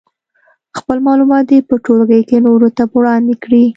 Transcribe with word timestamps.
خپل 0.77 0.97
معلومات 1.07 1.43
دې 1.51 1.59
په 1.69 1.75
ټولګي 1.85 2.21
کې 2.29 2.37
نورو 2.47 2.69
ته 2.77 2.83
وړاندې 2.95 3.33
کړي. 3.43 3.63